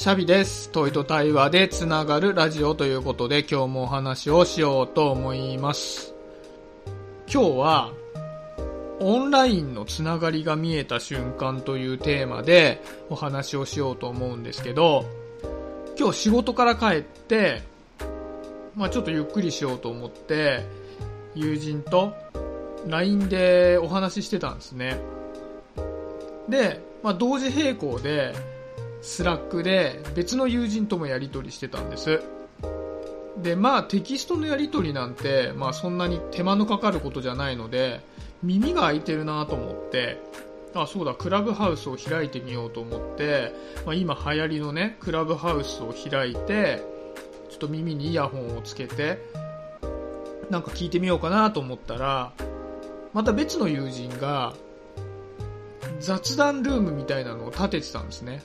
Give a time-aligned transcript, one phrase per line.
[0.00, 0.70] シャビです。
[0.70, 6.14] 問いと対話でつながるラジオということで今日もお話をしようと思います。
[7.30, 7.92] 今日は
[8.98, 15.04] オンラインのつながりが見えた瞬間というテーマでお話をしようと思うんですけど、
[15.98, 17.60] 今日仕事から帰って、
[18.74, 20.64] まあちょっとゆっくりしようと思って、
[21.34, 22.14] 友人と
[22.86, 24.98] LINE でお話ししてたんですね。
[26.48, 28.59] で、まあ同時並行で、
[29.02, 32.20] スラックで別の友人ともやり取りしてたんです。
[33.42, 38.00] で、まあテキストのやり取りなんて、まあそんなに手間のかかることじゃないので、
[38.42, 40.20] 耳が開いてるなと思って、
[40.74, 43.52] あ、そうだ、クラブハウスを開いてみようと思って、
[43.84, 46.82] まあ、今流行りのね、クラブハウスを開いて、
[47.50, 49.18] ちょっと耳にイヤホンをつけて、
[50.48, 52.32] なんか聞いてみようかなと思ったら、
[53.12, 54.54] また別の友人が、
[55.98, 58.42] 雑談ルームみたいなのを立ててたんですね。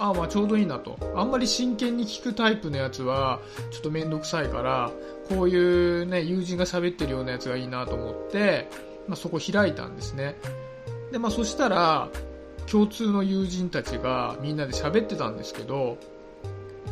[0.00, 0.98] ああ、まあちょうどいいなと。
[1.14, 3.38] あんまり真剣に聞くタイプのやつは、
[3.70, 4.90] ちょっとめんどくさいから、
[5.28, 8.66] こういうね、友人が喋ってるようなやつがいいなと思って、
[9.06, 10.36] まあそこ開いたんですね。
[11.12, 12.08] で、まあそしたら、
[12.66, 15.98] 共通の友人たちがみんなで喋ってたんですけど、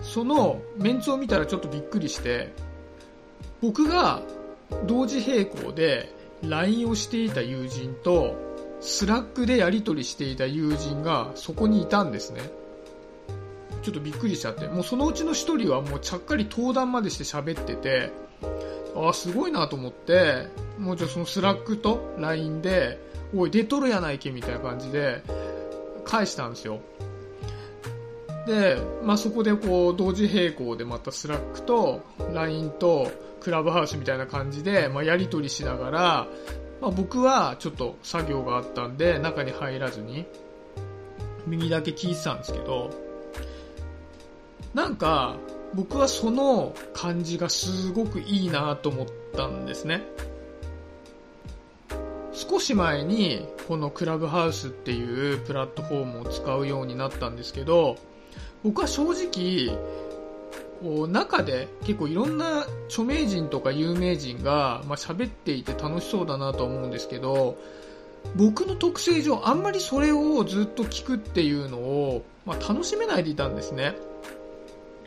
[0.02, 2.52] そのメンツを見たらちょっとびっくりして、
[3.62, 4.20] 僕が
[4.86, 6.12] 同時並行で
[6.42, 8.36] LINE をしていた友人と、
[8.80, 12.67] スラックでやり取りしていた友人がそこにいたんですね。
[13.82, 18.12] ちょっとびっくりしちゃって、もうそのうちの一人はもうちゃっかり登壇までして喋ってて、
[18.94, 20.48] ああ、すごいなと思って、
[20.78, 22.98] もうじゃそのスラックと LINE で、
[23.34, 25.22] おい、出とるやないけみたいな感じで、
[26.04, 26.80] 返したんですよ。
[28.46, 36.26] で、まあ、そこでこう、同時並行でまたスラックと LINE とクラブハウスみたいな感じで、まあ、やり取りしながら、
[36.80, 40.24] まあ、僕はちょっと作業があったんで、中に入らずに、
[41.46, 42.90] 右だけ聞いてたんですけど、
[44.78, 45.34] なんか、
[45.74, 49.06] 僕はその感じがすごくいいなと思っ
[49.36, 50.04] たんですね。
[52.32, 57.96] 少し前にこのクラブハウスっていうプラットフォームを使うようになったんですけど、
[58.62, 59.76] 僕は正直、
[61.08, 67.58] 中で結構いろんな著名人とか有名人がまあ喋っていて楽しそうだなと思うんですけど、
[68.36, 73.96] 僕の特性上あんまりそれをずっと聞くっていうのを、まあ、楽しめないでいたんですね。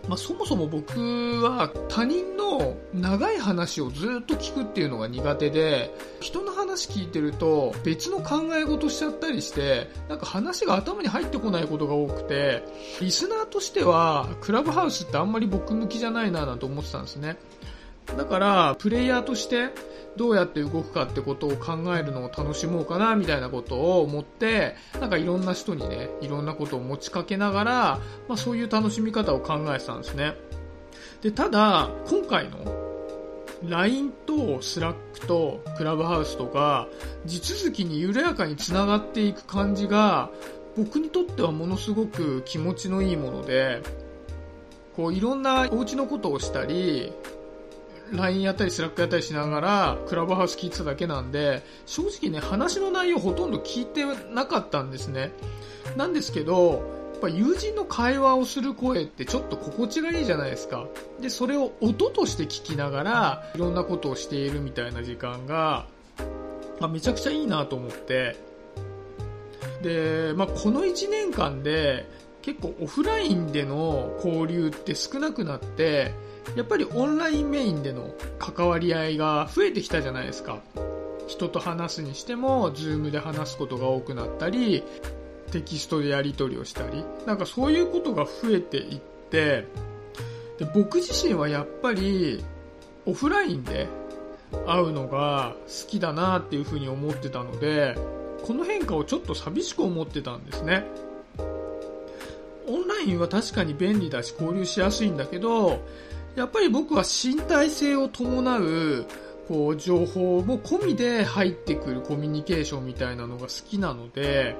[0.07, 0.99] まあ、そもそも僕
[1.41, 12.63] は他人の長い話をずっと聞くっていうのが苦手で、人の話聞いてると別の考え事しちゃったりして、なんか話が頭に入ってこないことが多くて、
[12.99, 17.37] リスナーとしてはクラブハウスってあんまり僕向きじゃないななんて思ってたんですね。
[18.05, 19.69] だから、プレイヤーとして
[20.17, 30.35] どうやって動くかってことを考えるのを楽しもうかなみたいなことを思って、なんかいろんな人にね、いろんなことを持ちかけながら、まあそういう楽しみ方を考えてたんですね。
[31.21, 32.57] で、ただ、今回の
[33.63, 34.95] LINE と Slack
[35.27, 36.87] とクラブハウスとか、
[37.25, 40.29] 地続きに緩やかにつながっていく感じが、
[40.75, 43.81] 僕にとってはものすごく気持ちのいいもので、
[44.95, 47.13] こういろんなお家のことをしたり、
[48.11, 55.31] LINE やったりスラックやったりしながら、クラブハウス聞いてただけなんで、正直ね、話の内容ほとんど聞いてなかったんですね。
[55.95, 60.87] なんですけど、やっぱ友人の会話をする声ってちょっと心地がいいじゃないですか。
[61.21, 65.87] で、それを音として聞きながら、いろんなことをしているみたいな時間が、
[66.79, 68.35] まあ、めちゃくちゃいいなと思って、
[69.83, 72.09] で、まあ、この1年間で、
[72.41, 76.13] 結構オフラインでの交流って少なくなって、
[76.55, 80.61] やっぱりオンラインメインでの関わり合いが増えてきたじゃないですか。
[81.27, 84.83] 人と話すにしても、ズームで話すことが多くなったり、
[85.51, 89.67] テキストでやり取りをしたり、なんかそういうことが増えていって、
[90.57, 92.43] で僕自身はやっぱり
[93.05, 93.87] オフラインで
[94.67, 97.95] 会うのが好きだなっていうふうに思ってたので、
[98.45, 100.85] この変化をちょっと寂しく思ってたんですね。
[102.67, 105.81] オンラインは確かに便利だし交流しやすいんだけど、
[106.35, 109.05] やっぱり僕は身体性を伴う、
[109.47, 114.55] こう、情報も込みで入ってくるコミュニケーションみたいなのが好きなので、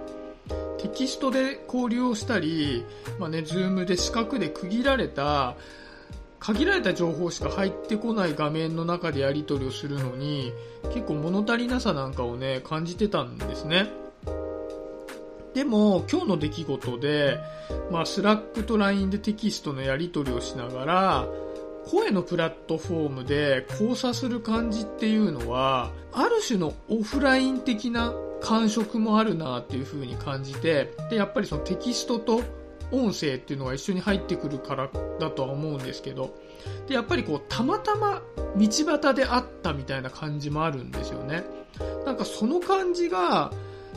[0.80, 2.84] テキストで交流をしたり、
[3.20, 5.56] まあね、ズームで四角で区切られた、
[6.40, 10.52] 限られた情報しか入ってこない画面の中でやり取りをするのに、
[10.94, 14.01] 結構物足りなさなんかをね、感じてたんですね。
[15.54, 17.40] でも、今日の出来事で、
[17.92, 21.28] まあ、スラックと LINE でテキストのやり取りをしながら、
[21.90, 32.42] 声のプラットフォームで交差する感じっていうのは、ある種のオフライン的な感触もあるなっていう風に感じて、で、やっぱりそのテキストと
[32.92, 34.90] 音声っていうのが一緒に入ってくるから
[35.20, 36.36] だとは思うんですけど、
[36.88, 38.22] で、やっぱりこう、たまたま
[38.56, 41.44] 道端で会ったみたいな感じもあるんですよね。
[42.06, 43.52] なんかその感じが、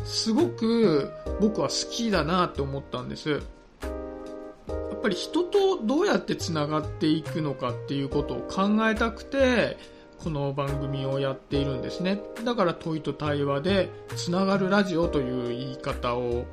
[0.04, 1.10] すごく
[1.40, 3.30] 僕は好きだなって思ったんです。
[3.30, 9.76] やっぱり人とどうやって繋がっていくのかっていうことを考えたくて、
[10.22, 12.22] この番組をやっているんですね。
[12.44, 16.46] だから問いと対話で繋がるラジオという言い方を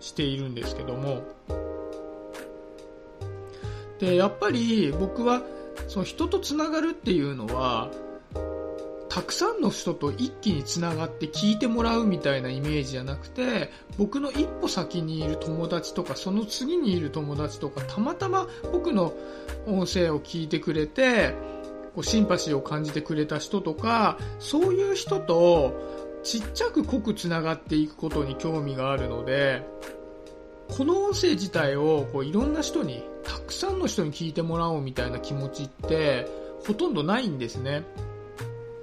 [0.00, 1.22] しているんですけども。
[3.98, 5.42] で、やっぱり僕は
[5.88, 7.90] その人と繋がるっていうのは、
[9.18, 13.68] たくさんの人と一気に繋がって聞いてもらうみたいなイメージじゃなくて、
[13.98, 19.12] 僕の一歩先にいる友達とか、その次にいる友達とか、たまたま僕の
[19.66, 21.34] 音声を聞いてくれて、
[21.96, 25.74] こうシンパシーを感じてくれた人とか、そういう人と
[26.22, 29.66] ちっちゃく濃く繋がっていくことに興味があるので、
[30.68, 36.28] この音声自体をこういろんな人に、たくさんの人に聞いてもらおうみたいな気持ちって
[36.64, 37.82] ほとんどないんですね。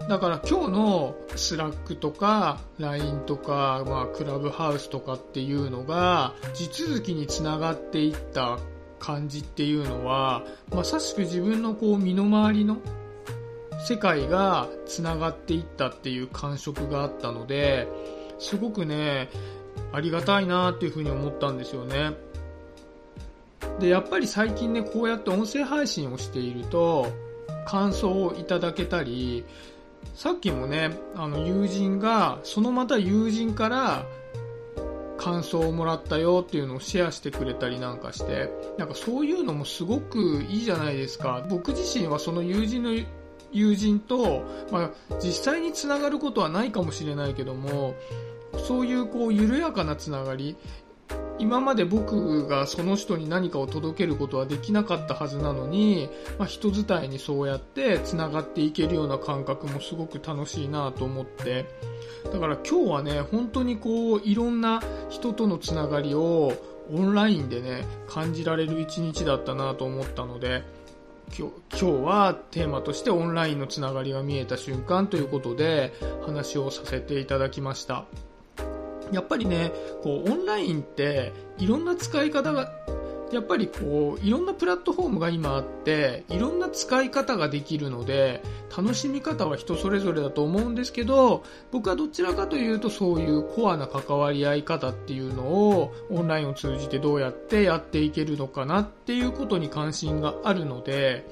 [0.07, 8.59] だから今日のスラックとか LINE とか、まあ、クラブハウスとかっていうのが地続きにつながっていった
[8.99, 12.77] 感じっていうのはまさしく自分のこう身の回りの
[13.87, 17.87] 世界がつながっていったっていう感触があったので
[18.39, 19.29] すごくね
[19.91, 22.13] ありがたいなっていうふうに思ったんですよね。
[23.79, 27.07] でやっぱり最近ねこうやって音声配信をしていると
[27.65, 29.43] 感想をいただけたり
[30.13, 34.05] さっきもね、あの友人が、そのまた友人から
[35.17, 41.45] 感想をもらったよっていうのをシェアしてくれたりなんかして、なんかそういうのもすごくいいじゃないですか。
[41.49, 42.91] 僕自身はその友人の
[43.51, 44.91] 友人と、まあ、
[45.21, 47.95] 実際につながることはないかもしれないけども、
[48.67, 50.55] そういうこう緩やかなつながり、
[51.37, 56.09] 今まで僕がその人に何かを届けることはできなかったはずなのに、
[56.39, 61.65] まあ、人伝いにそうやって繋がっていけるような感覚もすごく楽しいなと思って、
[62.31, 66.53] だから今日はね、本当にこう、いろんな人とのつながりを
[66.91, 70.63] オンラインでね、感じられる一日だったなと思ったので、
[71.37, 75.93] 今日今日はテーマとしてオンラインのつながりが見えた瞬間ということで
[76.25, 78.05] 話をさせていただきました。
[79.11, 79.71] やっぱりね、
[80.03, 82.71] こう、オンラインって、いろんな使い方が、
[83.31, 88.41] やっぱりこう、いろんなプラットフォームが今あって、いろんな使い方ができるので、
[88.75, 101.25] 楽しみ方は人それぞれだと思うんですけど、僕はどちらかというとそういうコアな関わり合い方っていうのを、オンラインを通じてどうやってやっていけるのかなっていうことに関心があるので、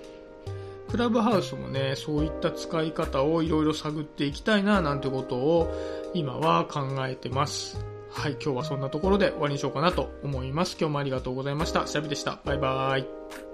[0.94, 7.84] クラブハウスもね、そういった使い方をいろいろ探っていきたいな、なんてことを今は考えてます。
[8.12, 10.78] はい、今日はそんなところで終わりにしようかなと思います。
[10.80, 11.88] 今日もありがとうございました。
[11.88, 12.38] シャビでした。
[12.46, 13.53] バイバーイ。